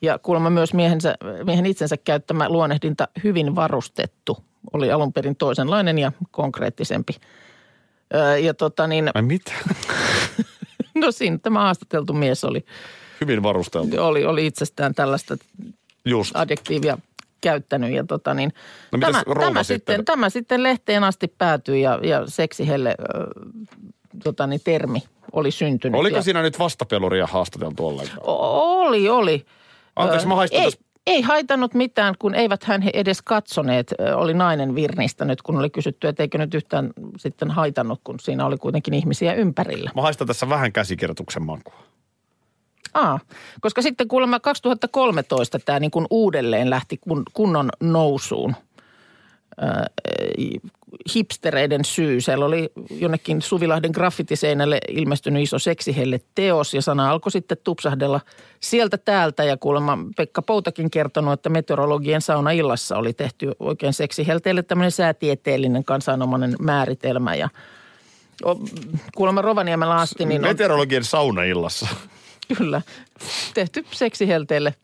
[0.02, 4.38] Ja kuulemma myös miehensä, miehen itsensä käyttämä luonehdinta hyvin varustettu
[4.74, 7.14] oli alun perin toisenlainen ja konkreettisempi.
[8.16, 9.52] Öö, ja tota niin, Ai mitä?
[10.96, 12.66] no siinä tämä haastateltu mies oli,
[13.22, 13.96] Hyvin varusteltu.
[14.04, 15.38] oli, oli itsestään tällaista
[16.06, 16.36] Just.
[16.36, 16.98] adjektiivia
[17.42, 17.92] käyttänyt.
[17.94, 18.54] Ja tota niin,
[18.92, 19.66] No tämä, tämä, sitten?
[19.66, 23.26] sitten, tämä sitten lehteen asti päätyi ja, ja seksihelle ö,
[24.24, 26.00] tota niin, termi oli syntynyt.
[26.00, 28.20] Oliko ja, siinä nyt vastapeluria haastateltu ollenkaan?
[28.24, 29.46] O- Oli, oli.
[29.96, 33.94] Anteeksi, mä haistan ei, täs- ei haitannut mitään, kun eivät hän he edes katsoneet.
[34.16, 38.58] Oli nainen virnistänyt, kun oli kysytty, että eikö nyt yhtään sitten haitannut, kun siinä oli
[38.58, 39.92] kuitenkin ihmisiä ympärillä.
[39.96, 41.84] Mä haistan tässä vähän käsikirjoituksen makua.
[42.94, 43.20] Aa,
[43.62, 48.56] koska sitten kuulemma 2013 tämä niin kuin uudelleen lähti kun, kunnon nousuun.
[51.16, 52.22] Hipstereiden syy.
[52.22, 58.22] Siellä oli jonnekin Suvilahden graffitiseinälle ilmestynyt iso seksihelle teos ja sana alkoi sitten tupsahdella
[58.60, 59.44] sieltä täältä.
[59.44, 65.84] Ja kuulemma Pekka Poutakin kertonut, että meteorologien sauna illassa oli tehty oikein seksihelteille tämmöinen säätieteellinen
[65.84, 67.50] kansanomainen määritelmä ja
[69.16, 71.88] kuulemma Rovaniemellä asti niin on Meteorologien saunaillassa.
[72.58, 72.82] kyllä
[73.54, 74.76] tehty seksihelteelle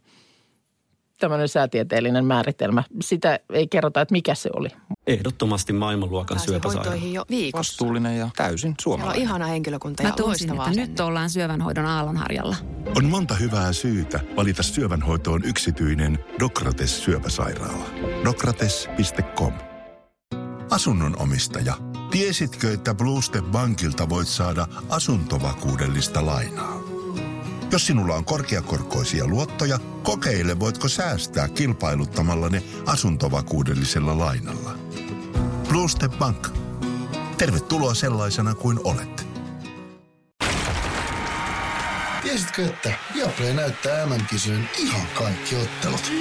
[1.20, 2.84] tämmöinen säätieteellinen määritelmä.
[3.02, 4.70] Sitä ei kerrota, että mikä se oli.
[5.08, 6.90] Ehdottomasti maailmanluokan syöpäsairaala.
[6.90, 7.58] hoitoihin jo viikossa.
[7.72, 9.22] Vastuullinen ja täysin Siellä on suomalainen.
[9.22, 10.86] ihana henkilökunta ja Mä loistava että asenne.
[10.88, 12.56] nyt ollaan syövänhoidon aallonharjalla.
[12.96, 17.86] On monta hyvää syytä valita syövänhoitoon yksityinen Dokrates syöpäsairaala.
[18.26, 19.54] Dokrates.com
[20.72, 21.74] Asunnon omistaja.
[22.12, 26.79] Tiesitkö, että Bluestep Bankilta voit saada asuntovakuudellista lainaa?
[27.72, 34.76] Jos sinulla on korkeakorkoisia luottoja, kokeile voitko säästää kilpailuttamalla ne asuntovakuudellisella lainalla.
[35.68, 36.48] Bluestep Bank.
[37.38, 39.28] Tervetuloa sellaisena kuin olet.
[42.22, 46.12] Tiesitkö, että Viaplay näyttää MM-kisojen ihan kaikki ottelut?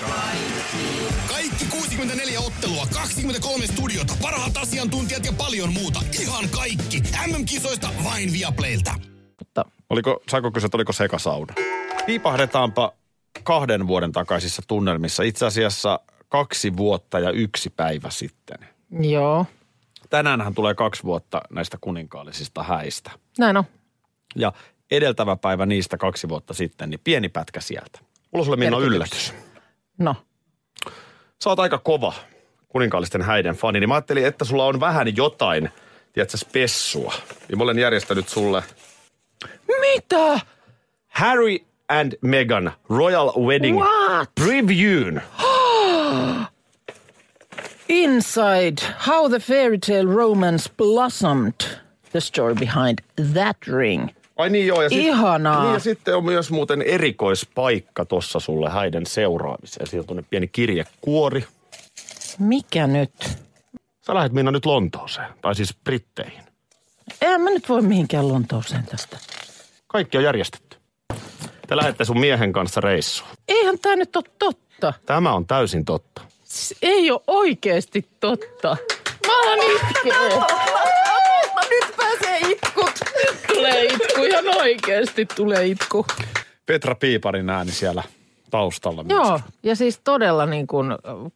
[0.00, 0.99] Kaikki
[1.70, 6.00] 64 ottelua, 23 studiota, parhaat asiantuntijat ja paljon muuta.
[6.20, 7.02] Ihan kaikki.
[7.26, 8.94] MM-kisoista vain Viaplaylta.
[9.38, 11.54] Mutta Oliko, saako kysyä, että oliko sekasauna?
[12.06, 12.92] Piipahdetaanpa
[13.42, 15.22] kahden vuoden takaisissa tunnelmissa.
[15.22, 18.58] Itse asiassa kaksi vuotta ja yksi päivä sitten.
[19.00, 19.46] joo,
[20.10, 23.10] Tänäänhän tulee kaksi vuotta näistä kuninkaallisista häistä.
[23.38, 23.64] näin on.
[24.36, 24.52] Ja
[24.90, 27.98] edeltävä päivä niistä kaksi vuotta sitten, niin pieni pätkä sieltä.
[28.32, 29.34] Mulla sulle Minna yllätys.
[29.98, 30.16] No,
[31.44, 32.14] Sä oot aika kova
[32.68, 35.70] kuninkaallisten häiden fani, niin mä ajattelin, että sulla on vähän jotain,
[36.12, 37.14] tiedätkö, spessua.
[37.48, 38.62] Ja mä olen järjestänyt sulle
[39.80, 40.40] mitä?
[41.08, 44.28] Harry and Meghan Royal Wedding What?
[44.40, 45.20] Preview'n.
[47.88, 51.64] Inside How the Fairy Tale Romance Blossomed.
[52.12, 53.02] The story behind
[53.34, 54.10] that ring.
[54.40, 54.82] Ai niin joo.
[54.82, 55.62] Ja sit- Ihanaa.
[55.64, 59.86] Niin ja sitten on myös muuten erikoispaikka tossa sulle häiden seuraamiseen.
[59.86, 61.44] Siinä on tuonne pieni kirjekuori.
[62.38, 63.12] Mikä nyt?
[64.06, 66.42] Sä lähdet Minna nyt Lontooseen, tai siis Britteihin.
[67.22, 69.18] En mä nyt voi mihinkään Lontooseen tästä.
[69.86, 70.76] Kaikki on järjestetty.
[71.68, 73.30] Te lähdette sun miehen kanssa reissuun.
[73.48, 74.92] Eihän tämä nyt ole totta.
[75.06, 76.22] Tämä on täysin totta.
[76.44, 78.76] Siis ei ole oikeasti totta.
[79.26, 80.44] Mä alan itkeä.
[81.70, 82.92] Nyt pääsee itkut.
[83.26, 84.24] Nyt tulee itku.
[84.24, 86.06] Ihan oikeasti tulee itku.
[86.66, 88.02] Petra Piiparin ääni siellä
[88.50, 89.16] taustalla myös.
[89.16, 90.86] Joo, ja siis todella niin kuin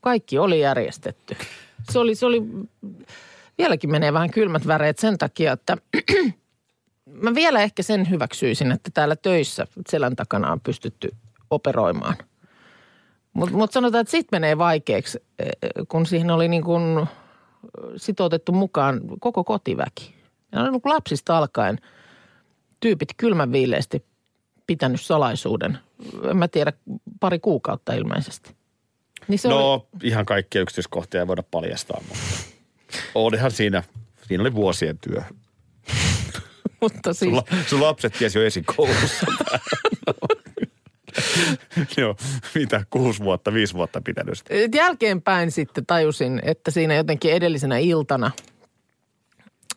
[0.01, 1.37] kaikki oli järjestetty.
[1.91, 2.43] Se oli, se oli,
[3.59, 5.77] vieläkin menee vähän kylmät väreet sen takia, että
[7.23, 11.11] mä vielä ehkä sen hyväksyisin, että täällä töissä selän takana on pystytty
[11.51, 12.17] operoimaan.
[13.33, 15.49] Mutta mut sanotaan, että sitten menee vaikeaksi, eh,
[15.89, 17.07] kun siihen oli niin kuin
[17.97, 20.15] sitoutettu mukaan koko kotiväki.
[20.53, 21.79] Ja niin kuin lapsista alkaen
[22.85, 24.05] tyypit kylmän viileästi
[24.67, 25.79] pitänyt salaisuuden.
[26.31, 26.73] En mä tiedä,
[27.21, 28.55] pari kuukautta ilmeisesti.
[29.29, 32.25] Niin se no, oli, ihan kaikkia yksityiskohtia ei voida paljastaa, mutta
[33.15, 33.83] olihan siinä,
[34.29, 35.23] siinä oli vuosien työ.
[36.81, 39.27] mutta siis, Sun, la, sun lapset tiesi jo esikoulussa.
[41.97, 42.17] Joo,
[42.55, 44.55] mitä, kuusi vuotta, viisi vuotta pitänyt sitä.
[44.75, 48.31] jälkeenpäin sitten tajusin, että siinä jotenkin edellisenä iltana,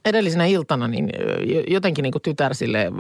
[0.08, 1.10] edellisenä iltana niin
[1.68, 2.92] jotenkin niin kuin tytär sille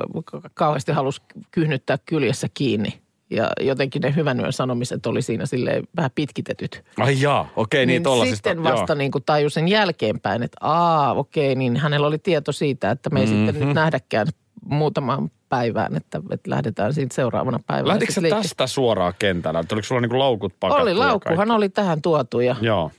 [0.54, 3.02] kauheasti halusi kyhnyttää kyljessä kiinni.
[3.30, 6.84] Ja jotenkin ne hyvän yön sanomiset oli siinä sille vähän pitkitetyt.
[6.98, 11.78] Ai jaa, okei, niin, niin sitten vasta niin kuin tajusin jälkeenpäin, että aa, okei, niin
[11.78, 13.46] hänellä oli tieto siitä, että me ei mm-hmm.
[13.46, 14.28] sitten nyt nähdäkään
[14.65, 17.93] muutamaan päivään, että, että lähdetään siitä seuraavana päivänä.
[17.93, 18.30] Sä liikkeelle.
[18.30, 19.63] tästä suoraan kentällä?
[19.72, 20.84] Oliko sulla niinku laukut pakattu?
[20.84, 22.91] Oli, laukkuhan oli tähän tuotu ja Joo.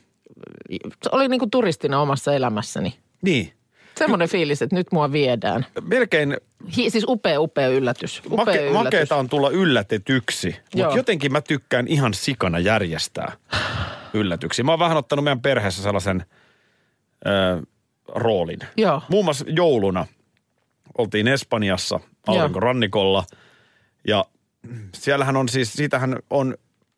[1.03, 2.95] se oli niin kuin turistina omassa elämässäni.
[3.23, 3.53] Niin.
[3.99, 5.67] Semmoinen fiilis, että nyt mua viedään.
[5.83, 6.37] Melkein
[6.77, 8.23] Hi, siis upea, upea yllätys.
[8.27, 8.73] Upea make, yllätys.
[8.85, 13.33] makeeta on tulla yllätetyksi, mutta jotenkin mä tykkään ihan sikana järjestää
[14.15, 14.65] yllätyksiä.
[14.65, 16.25] Mä oon vähän ottanut meidän perheessä sellaisen
[17.27, 17.63] ö,
[18.15, 18.59] roolin.
[18.77, 19.03] Joo.
[19.11, 20.07] Muun muassa jouluna
[20.99, 23.25] oltiin Espanjassa aurinkorannikolla
[24.09, 24.25] ja
[24.95, 26.55] siellähän on siis, siitähän on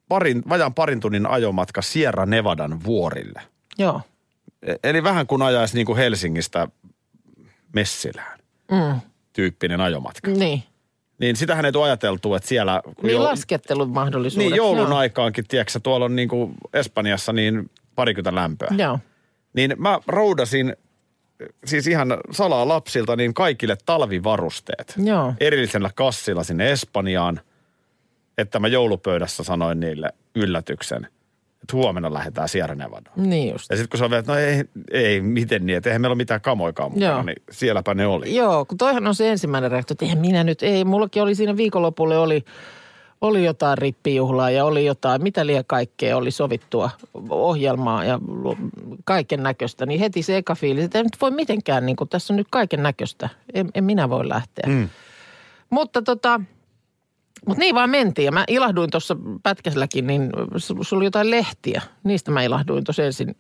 [0.09, 3.43] parin, vajaan parin tunnin ajomatka Sierra Nevadan vuorille.
[3.79, 4.01] Joo.
[4.63, 6.69] E- Eli vähän kuin ajaisi niin kuin Helsingistä
[7.73, 8.39] Messilään
[8.71, 9.01] Mm.
[9.33, 10.31] tyyppinen ajomatka.
[10.31, 10.63] Niin.
[11.19, 12.83] Niin sitähän ei tule ajateltu, että siellä...
[13.03, 14.49] Niin joul- laskettelun mahdollisuudet.
[14.49, 14.97] Niin joulun Joo.
[14.99, 18.69] aikaankin, tiedätkö, tuolla on niin kuin Espanjassa niin parikymmentä lämpöä.
[18.79, 18.99] Joo.
[19.53, 20.77] Niin mä roudasin
[21.65, 24.95] siis ihan salaa lapsilta niin kaikille talvivarusteet.
[25.05, 25.35] Joo.
[25.41, 27.41] Erillisellä kassilla sinne Espanjaan,
[28.39, 31.09] että mä joulupöydässä sanoin niille yllätyksen,
[31.71, 33.15] että huomenna lähdetään Sierra Nevadaan.
[33.17, 33.71] Niin just.
[33.71, 36.13] Ja sitten kun se on vielä, että no ei, ei, miten niin, että eihän meillä
[36.13, 37.23] ole mitään kamoikaan mukana, Joo.
[37.23, 38.35] niin sielläpä ne oli.
[38.35, 41.57] Joo, kun toihan on se ensimmäinen reaktio, että eihän minä nyt, ei, mullakin oli siinä
[41.57, 42.45] viikonlopulle oli,
[43.21, 46.91] oli jotain rippijuhlaa ja oli jotain, mitä liian kaikkea oli sovittua
[47.31, 48.19] ohjelmaa ja
[49.05, 52.33] kaiken näköistä, niin heti se eka fiilis, että ei nyt voi mitenkään, niin kuin, tässä
[52.33, 54.65] on nyt kaiken näköistä, en, en minä voi lähteä.
[54.67, 54.89] Mm.
[55.71, 56.41] Mutta tota,
[57.47, 62.31] mutta niin vaan mentiin ja mä ilahduin tuossa pätkäselläkin, niin sulla oli jotain lehtiä, niistä
[62.31, 63.37] mä ilahduin tuossa ensin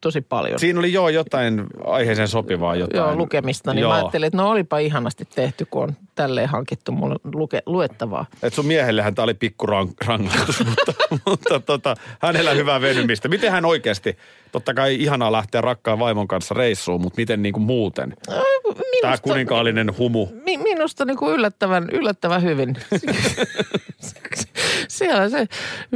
[0.00, 0.58] tosi paljon.
[0.58, 2.98] Siinä oli joo jotain aiheeseen sopivaa jotain.
[2.98, 3.90] Joo, lukemista, niin joo.
[3.90, 8.26] mä ajattelin, että no olipa ihanasti tehty, kun on tälleen hankittu mulle luke, luettavaa.
[8.42, 9.66] Et sun miehellehän tämä oli pikku
[10.06, 10.92] rangaistus, mutta,
[11.26, 13.28] mutta tota, hänellä hyvää venymistä.
[13.28, 14.16] Miten hän oikeasti,
[14.52, 18.16] totta kai ihanaa lähteä rakkaan vaimon kanssa reissuun, mutta miten niin kuin muuten?
[19.00, 20.26] Tämä kuninkaallinen humu.
[20.44, 22.76] mi, minusta niin kuin yllättävän, yllättävän hyvin.
[24.88, 25.46] Siellä se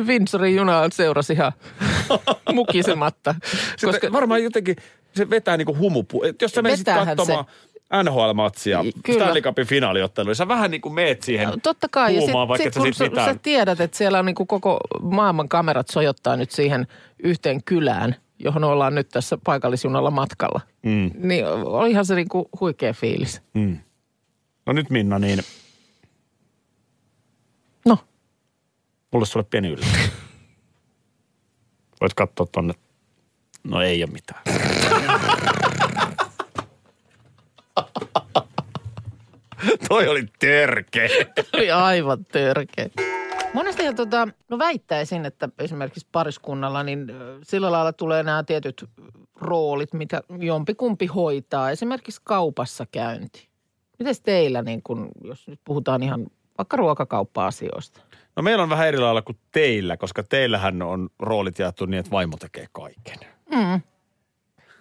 [0.06, 1.52] Windsorin juna seurasi ihan
[2.54, 3.34] mukisematta.
[3.40, 3.86] Koska...
[3.86, 4.76] Koska, Varmaan jotenkin
[5.16, 6.22] se vetää niin kuin humupu.
[6.24, 7.44] Et jos sä menisit katsomaan
[8.02, 9.18] NHL-matsia, Kyllä.
[9.18, 12.14] Stanley Cupin finaaliottelua, sä vähän niin kuin meet siihen Totta kai.
[12.14, 13.34] Ja huumaan, sä kun siitä sä, mitään.
[13.34, 16.86] sä tiedät, että siellä on niin kuin koko maailman kamerat sojottaa nyt siihen
[17.18, 20.60] yhteen kylään, johon ollaan nyt tässä paikallisjunalla matkalla.
[20.82, 21.10] Mm.
[21.14, 23.42] Niin olihan se niin kuin huikea fiilis.
[23.54, 23.78] Mm.
[24.66, 25.40] No nyt Minna, niin
[27.84, 27.98] No,
[29.12, 30.10] mulle sulle pieni yllätys.
[32.00, 32.74] Voit katsoa tonne.
[33.64, 34.42] No ei ole mitään.
[39.88, 41.08] Toi oli törkeä.
[41.52, 42.88] oli aivan törkeä.
[43.54, 47.06] Monesti tota, no väittäisin, että esimerkiksi pariskunnalla, niin
[47.42, 48.84] sillä lailla tulee nämä tietyt
[49.40, 51.70] roolit, mitä jompikumpi hoitaa.
[51.70, 53.48] Esimerkiksi kaupassa käynti.
[53.98, 56.26] Miten teillä, niin kun, jos nyt puhutaan ihan
[56.58, 58.00] vaikka ruokakauppa-asioista?
[58.36, 62.10] No meillä on vähän eri lailla kuin teillä, koska teillähän on roolit jaettu niin, että
[62.10, 63.18] vaimo tekee kaiken.
[63.50, 63.80] Mm.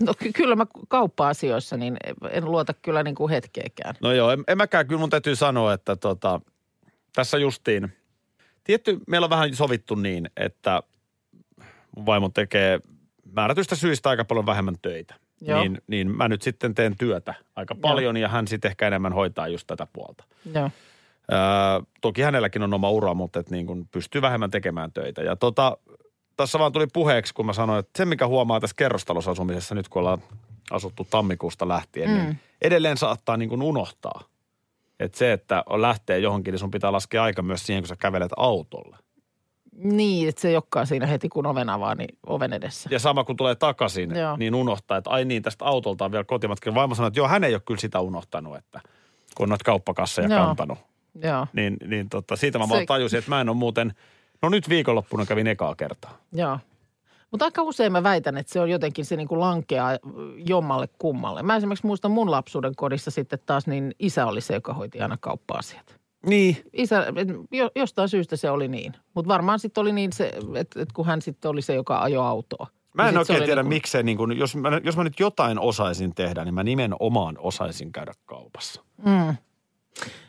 [0.06, 1.98] No ky- kyllä mä kauppa-asioissa, niin
[2.32, 3.96] en luota kyllä niin kuin hetkeäkään.
[4.02, 4.88] No joo, en, en mäkään.
[4.88, 6.42] Kyllä mun täytyy sanoa, että tota,
[7.16, 7.94] tässä justiin,
[8.64, 10.84] tietty, meillä on vähän sovittu niin, että
[11.96, 12.80] mun vaimo tekee
[13.32, 15.16] määrätystä syistä aika paljon vähemmän töitä.
[15.42, 15.62] Joo.
[15.62, 19.48] Niin, niin mä nyt sitten teen työtä aika paljon ja hän sitten ehkä enemmän hoitaa
[19.48, 20.24] just tätä puolta.
[20.56, 20.72] Joo.
[21.32, 21.38] Öö,
[22.02, 25.22] toki hänelläkin on oma ura, mutta et niin kuin pystyy vähemmän tekemään töitä.
[25.22, 25.78] Ja tota,
[26.38, 30.00] tässä vaan tuli puheeksi, kun mä sanoin, että se mikä huomaa tässä kerrostalosasumisessa nyt, kun
[30.00, 30.22] ollaan
[30.72, 32.16] asuttu tammikuusta lähtien, mm.
[32.16, 34.22] niin edelleen saattaa niin kuin unohtaa.
[35.00, 37.96] Että se, että on lähtee johonkin, niin sun pitää laskea aika myös siihen, kun sä
[37.96, 38.98] kävelet autolla.
[39.84, 42.90] Niin, että se ei olekaan siinä heti kun oven avaa, niin oven edessä.
[42.92, 44.38] Ja sama kun tulee takaisin, Joo.
[44.38, 46.76] niin unohtaa, että ai niin, tästä autolta on vielä kotimatka.
[46.76, 48.82] Vaimo sanoi, että joo, hän ei ole kyllä sitä unohtanut, että
[49.36, 50.46] kun on noita kauppakasseja Joo.
[50.46, 50.80] kantanut.
[51.24, 53.94] Joo, Niin, niin tota, siitä mä Se- vaan tajusin, että mä en ole muuten,
[54.42, 56.18] no nyt viikonloppuna kävin ekaa kertaa.
[56.34, 56.60] joo.
[57.32, 59.98] Mutta aika usein mä väitän, että se on jotenkin se niinku lankeaa
[60.48, 61.44] jommalle kummalle.
[61.44, 65.18] Mä esimerkiksi muistan mun lapsuuden kodissa sitten taas, niin isä oli se, joka hoiti aina
[65.18, 66.00] kauppa-asiat.
[66.26, 66.58] Niin.
[66.74, 67.06] Isä,
[67.76, 68.94] jostain syystä se oli niin.
[69.14, 72.26] Mutta varmaan sitten oli niin se, että et kun hän sitten oli se, joka ajoi
[72.28, 72.68] autoa.
[72.94, 75.60] Mä en niin oikein tiedä, niinku- miksei, niin kun, jos, mä, jos mä nyt jotain
[75.60, 78.82] osaisin tehdä, niin mä nimenomaan osaisin käydä kaupassa.
[79.06, 79.36] Mm.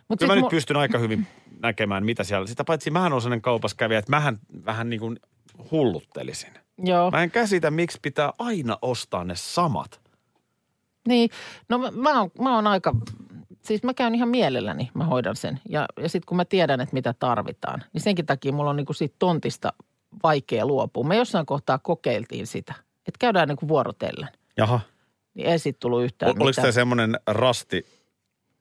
[0.09, 1.27] Mut Kyllä mä nyt mu- pystyn aika hyvin
[1.63, 2.47] näkemään, mitä siellä.
[2.47, 5.17] Sitä paitsi mähän on sellainen kaupassa kävijä, että mähän vähän niin kuin
[5.71, 6.53] hulluttelisin.
[6.79, 7.11] Joo.
[7.11, 10.01] Mä en käsitä, miksi pitää aina ostaa ne samat.
[11.09, 11.31] Niin,
[11.69, 12.95] no mä, mä, oon, mä oon aika,
[13.63, 15.61] siis mä käyn ihan mielelläni, mä hoidan sen.
[15.69, 18.93] Ja, ja sitten kun mä tiedän, että mitä tarvitaan, niin senkin takia mulla on niinku
[18.93, 19.73] siitä tontista
[20.23, 21.05] vaikea luopua.
[21.05, 24.29] Me jossain kohtaa kokeiltiin sitä, että käydään niinku vuorotellen.
[24.57, 24.81] Jaha.
[25.35, 26.63] Niin ei siitä tullut yhtään O, oliko mitään.
[26.63, 27.87] tämä semmoinen rasti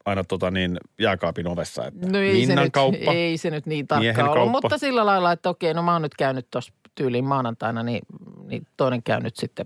[0.05, 3.11] aina tota niin, jääkaapin ovessa, että No ei se, nyt, kauppa?
[3.11, 4.67] ei se nyt niin Miehen tarkkaa ollut, kauppa.
[4.67, 8.01] mutta sillä lailla, että okei, no mä oon nyt käynyt tuossa tyyliin maanantaina, niin,
[8.45, 9.65] niin toinen käy nyt sitten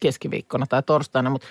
[0.00, 1.46] keskiviikkona tai torstaina, mutta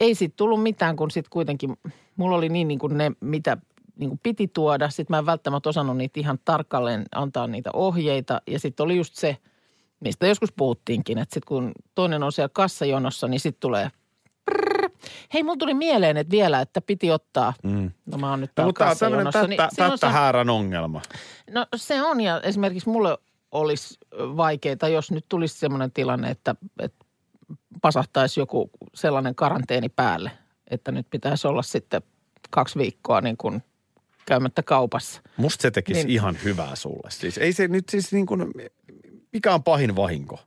[0.00, 1.76] ei siitä tullut mitään, kun sitten kuitenkin
[2.16, 3.56] mulla oli niin, niin kuin ne, mitä
[3.96, 4.88] niin kuin piti tuoda.
[4.90, 8.40] Sitten mä en välttämättä osannut niitä ihan tarkalleen antaa niitä ohjeita.
[8.46, 9.36] Ja sitten oli just se,
[10.00, 13.90] mistä joskus puhuttiinkin, että sitten kun toinen on siellä kassajonossa, niin sitten tulee.
[15.34, 17.54] Hei, mulla tuli mieleen, että vielä, että piti ottaa.
[17.62, 17.90] Mm.
[18.06, 21.02] No mä oon nyt No, mutta tämä on tämmöinen tättä, silloin tättä häärän ongelma.
[21.50, 23.18] No se on ja esimerkiksi mulle
[23.52, 27.04] olisi vaikeaa, jos nyt tulisi sellainen tilanne, että, että
[27.82, 30.30] pasahtaisi joku sellainen karanteeni päälle,
[30.70, 32.02] että nyt pitäisi olla sitten
[32.50, 33.62] kaksi viikkoa niin kuin
[34.26, 35.22] käymättä kaupassa.
[35.36, 36.06] Musta se tekisi Niin.
[36.06, 36.14] niin.
[36.14, 37.10] ihan hyvää sulle.
[37.10, 38.44] Siis ei se nyt siis niin kuin,
[39.32, 40.38] mikä on pahin vahinko?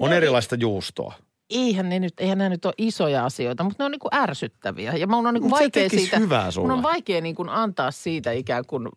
[0.00, 1.14] On No, erilaista juustoa.
[1.54, 4.92] Eihän ne nyt, eihän nämä nyt ole isoja asioita, mutta ne on niin kuin ärsyttäviä.
[4.92, 6.72] Ja mun on niin kuin vaikea siitä, hyvää mun sulle.
[6.72, 8.88] on vaikea niin kuin antaa siitä ikään kuin,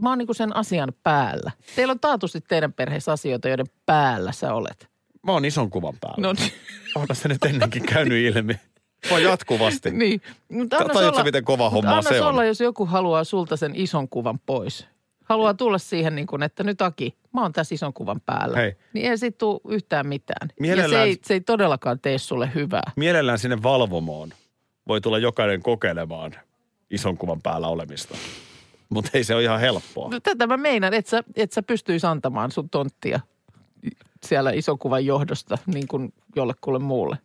[0.00, 1.50] mä oon niin kuin sen asian päällä.
[1.76, 4.88] Teillä on taatusti teidän perheessä asioita, joiden päällä sä olet.
[5.26, 6.16] Mä oon ison kuvan päällä.
[6.18, 6.52] No niin.
[6.94, 8.54] Onko se nyt ennenkin käynyt ilmi?
[9.10, 9.90] Oon jatkuvasti.
[9.90, 10.22] niin.
[10.48, 12.28] Mutta olla- miten kova annas se on?
[12.28, 14.86] olla, jos joku haluaa sulta sen ison kuvan pois.
[15.24, 18.56] Haluaa tulla siihen niin kuin, että nyt Aki, mä oon tässä ison kuvan päällä.
[18.56, 18.76] Hei.
[18.92, 20.48] Niin ei siitä tule yhtään mitään.
[20.48, 22.92] Ja se Mielellään- ei, se ei todellakaan tee sulle hyvää.
[22.96, 24.30] Mielellään sinne valvomoon
[24.88, 26.34] voi tulla jokainen kokeilemaan
[26.90, 28.14] ison kuvan päällä olemista.
[28.88, 30.08] Mutta ei se ole ihan helppoa.
[30.10, 33.20] No, tätä mä meinaan, että sä, et sä pystyisi antamaan sun tonttia
[34.26, 37.18] siellä ison kuvan johdosta niin kuin jollekulle muulle.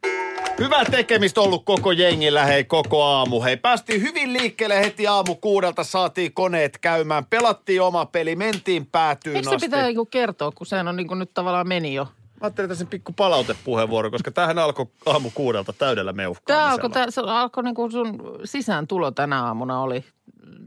[0.59, 3.41] Hyvää tekemistä ollut koko jengillä, hei koko aamu.
[3.41, 9.35] Hei, päästiin hyvin liikkeelle heti aamu kuudelta, saatiin koneet käymään, pelattiin oma peli, mentiin päätyyn
[9.35, 9.67] Eikö se asti.
[9.67, 12.03] pitää niinku kertoa, kun sehän on niinku nyt tavallaan meni jo?
[12.03, 16.71] Mä ajattelin tässä pikku palautepuheenvuoro, koska tämähän alkoi aamu kuudelta täydellä Tämä meuhkaamisella.
[16.71, 20.03] alkoi, tää, se alkoi niinku sun sisääntulo tänä aamuna oli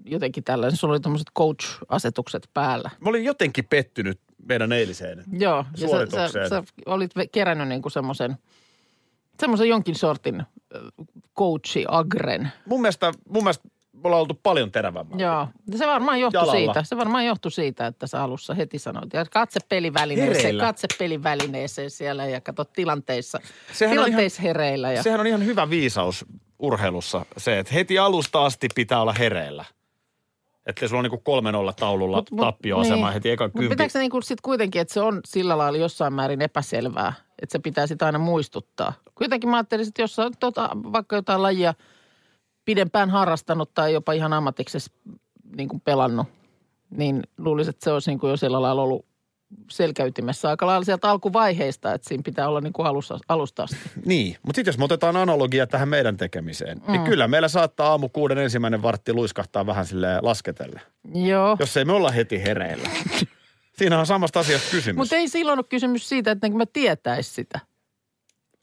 [0.04, 0.76] jotenkin tällainen.
[0.76, 2.90] Sulla oli tämmöiset coach-asetukset päällä.
[3.00, 5.24] Mä olin jotenkin pettynyt meidän eiliseen.
[5.32, 8.36] Joo, ja sä, sä, sä olit kerännyt niinku semmoisen,
[9.40, 10.42] semmoisen jonkin sortin
[11.38, 12.52] coachi agren.
[12.66, 15.18] Mun mielestä, mun mielestä me ollaan oltu paljon terävämmää.
[15.18, 16.58] Joo, se varmaan johtui Jalalla.
[16.58, 16.82] siitä.
[16.84, 19.12] Se varmaan johtui siitä, että sä alussa heti sanoit.
[19.12, 20.62] Ja katse pelivälineeseen, Hereillä.
[20.62, 23.38] katse pelivälineeseen siellä ja kato tilanteissa.
[23.72, 24.92] Sehän on tilanteissa hereillä.
[24.92, 25.02] Ja...
[25.02, 26.24] Sehän on ihan hyvä viisaus
[26.58, 29.64] urheilussa se, että heti alusta asti pitää olla hereillä.
[30.70, 33.14] Että sulla on niinku kolmen olla taululla Mut- mut- tappioasema niin.
[33.14, 33.68] heti Mutta kympi.
[33.68, 37.58] pitääkö se niinku sit kuitenkin, että se on sillä lailla jossain määrin epäselvää, että se
[37.58, 38.92] pitää sitä aina muistuttaa?
[39.14, 41.74] Kuitenkin mä ajattelin, että jos oot tota, vaikka jotain lajia
[42.64, 44.92] pidempään harrastanut tai jopa ihan ammatiksessa
[45.56, 46.26] niin kuin pelannut,
[46.90, 49.06] niin luulisin, että se olisi niin kuin jo sillä lailla ollut
[49.70, 53.76] selkäytimessä aika lailla sieltä alkuvaiheista, että siinä pitää olla niin kuin alusta, alusta asti.
[54.04, 56.92] Niin, mutta sitten jos me otetaan analogia tähän meidän tekemiseen, mm.
[56.92, 60.80] niin kyllä meillä saattaa aamu kuuden ensimmäinen vartti luiskahtaa vähän sille lasketelle.
[61.14, 61.56] Joo.
[61.60, 62.88] Jos ei me olla heti hereillä.
[63.78, 67.60] Siinä on samasta asiasta kysymys, Mutta ei silloin ole kysymys siitä, että mä tietäisi sitä.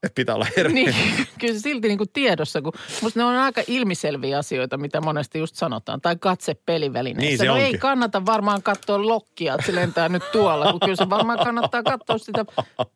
[0.04, 0.74] Että pitää olla hereillä.
[0.74, 0.96] Niin,
[1.40, 5.40] kyllä se silti niin kuin tiedossa, kun musta ne on aika ilmiselviä asioita, mitä monesti
[5.40, 6.02] just sanotaan.
[6.02, 7.28] Tai katse pelivälineessä.
[7.28, 10.96] Niin se no ei kannata varmaan katsoa lokkia, että se lentää nyt tuolla, kun kyllä
[10.96, 12.46] se varmaan kannattaa katsoa sitä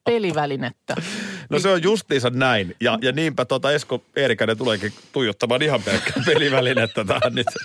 [0.03, 0.95] pelivälinettä.
[1.49, 2.75] No se on justiinsa näin.
[2.81, 7.47] Ja, ja niinpä tota Esko Eerikäinen tuleekin tuijottamaan ihan pelkkää pelivälinettä tähän nyt.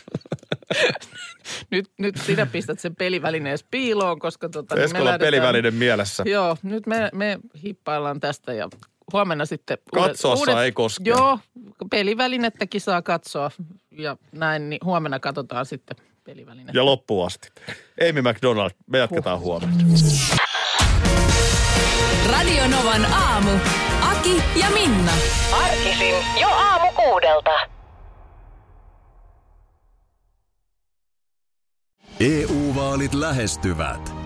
[1.70, 6.22] Nyt, nyt sinä pistät sen pelivälineen piiloon, koska tota, niin me Eskolla lähdetään- pelivälinen mielessä.
[6.27, 8.68] Joo, nyt me, me hippaillaan tästä ja
[9.12, 9.79] huomenna sitten...
[9.95, 11.16] Katsoa saa, ei koskea.
[11.16, 11.38] Joo,
[11.90, 13.51] pelivälinettäkin saa katsoa
[13.90, 16.79] ja näin, niin huomenna katsotaan sitten pelivälinettä.
[16.79, 17.49] Ja loppuun asti.
[18.11, 19.85] Amy McDonald, me jatketaan huomenna.
[22.31, 23.51] Radio Novan aamu.
[24.03, 25.12] Aki ja Minna.
[25.53, 27.51] Arkisin jo aamu kuudelta.
[32.21, 34.26] EU-vaalit lähestyvät.